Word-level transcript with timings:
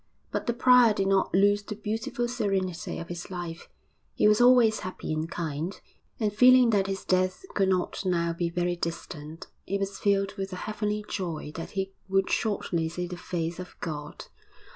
But 0.31 0.47
the 0.47 0.53
prior 0.53 0.95
did 0.95 1.05
not 1.09 1.31
lose 1.31 1.61
the 1.61 1.75
beautiful 1.75 2.27
serenity 2.27 2.97
of 2.97 3.07
his 3.09 3.29
life; 3.29 3.69
he 4.15 4.27
was 4.27 4.41
always 4.41 4.79
happy 4.79 5.13
and 5.13 5.29
kind; 5.29 5.79
and 6.19 6.33
feeling 6.33 6.71
that 6.71 6.87
his 6.87 7.05
death 7.05 7.45
could 7.53 7.69
not 7.69 8.03
now 8.03 8.33
be 8.33 8.49
very 8.49 8.75
distant, 8.75 9.45
he 9.63 9.77
was 9.77 9.99
filled 9.99 10.33
with 10.37 10.51
a 10.53 10.65
heavenly 10.65 11.05
joy 11.07 11.51
that 11.53 11.71
he 11.77 11.93
would 12.07 12.31
shortly 12.31 12.89
see 12.89 13.05
the 13.05 13.15
face 13.15 13.59
of 13.59 13.75
God. 13.79 14.25